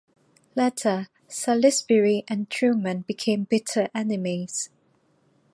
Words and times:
Later, 0.55 1.09
Salisbury 1.27 2.23
and 2.27 2.49
Truman 2.49 3.01
became 3.03 3.43
bitter 3.43 3.87
enemies. 3.93 4.71